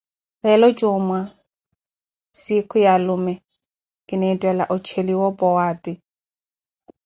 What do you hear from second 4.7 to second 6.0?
ocheliwa o powaati.